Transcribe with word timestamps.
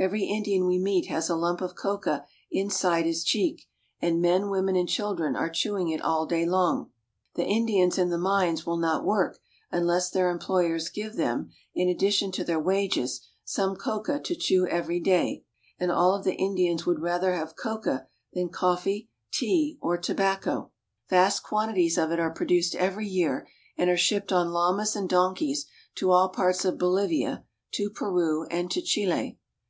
Every 0.00 0.22
Indian 0.26 0.64
we 0.68 0.78
meet 0.78 1.06
has 1.06 1.28
a 1.28 1.34
lump 1.34 1.60
of 1.60 1.74
coca 1.74 2.24
inside 2.52 3.04
his 3.04 3.24
cheek, 3.24 3.66
and 4.00 4.22
men, 4.22 4.48
women, 4.48 4.76
and 4.76 4.88
children 4.88 5.34
are 5.34 5.50
chewing 5.50 5.88
it 5.90 6.00
all 6.00 6.24
day 6.24 6.46
long. 6.46 6.92
The 7.34 7.44
Indians 7.44 7.98
in 7.98 8.08
the 8.08 8.16
mines 8.16 8.64
will 8.64 8.76
not 8.76 9.04
work 9.04 9.40
unless 9.72 10.08
their 10.08 10.30
employers 10.30 10.88
give 10.88 11.16
them, 11.16 11.50
in 11.74 11.88
addition 11.88 12.30
to 12.30 12.44
their 12.44 12.60
wages, 12.60 13.26
some 13.44 13.74
coca 13.74 14.20
to 14.20 14.36
chew 14.36 14.68
every 14.68 15.00
day, 15.00 15.44
and 15.80 15.90
all 15.90 16.14
of 16.14 16.22
the 16.22 16.36
Indians 16.36 16.86
would 16.86 17.00
rather 17.02 17.32
have 17.34 17.56
coca 17.56 18.06
than 18.32 18.50
coffee, 18.50 19.10
tea, 19.32 19.78
or 19.80 19.98
tobacco. 19.98 20.48
94 20.48 20.60
BOLIVIA. 20.60 20.72
Vast 21.26 21.42
quantities 21.42 21.98
of 21.98 22.12
it 22.12 22.20
are 22.20 22.32
produced 22.32 22.76
every 22.76 23.08
year, 23.08 23.48
and 23.76 23.90
are 23.90 23.96
shipped 23.96 24.30
on 24.30 24.52
llamas 24.52 24.94
and 24.94 25.08
donkeys 25.08 25.66
to 25.96 26.12
all 26.12 26.28
parts 26.28 26.64
of 26.64 26.78
Bolivia, 26.78 27.42
to 27.72 27.90
Peru, 27.90 28.44
and 28.46 28.70
to 28.70 28.80
Chile. 28.80 29.36